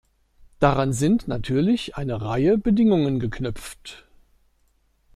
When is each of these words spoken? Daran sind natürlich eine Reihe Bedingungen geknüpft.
Daran 0.57 0.93
sind 0.93 1.27
natürlich 1.27 1.95
eine 1.95 2.19
Reihe 2.23 2.57
Bedingungen 2.57 3.19
geknüpft. 3.19 4.07